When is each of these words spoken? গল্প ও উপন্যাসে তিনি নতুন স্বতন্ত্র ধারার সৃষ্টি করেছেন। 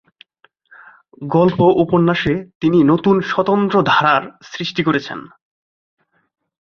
গল্প 1.27 1.59
ও 1.61 1.71
উপন্যাসে 1.83 2.33
তিনি 2.61 2.79
নতুন 2.83 3.15
স্বতন্ত্র 3.21 3.75
ধারার 3.85 4.23
সৃষ্টি 4.43 4.81
করেছেন। 4.83 5.19